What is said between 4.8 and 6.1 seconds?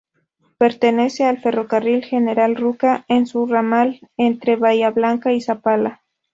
Blanca y Zapala.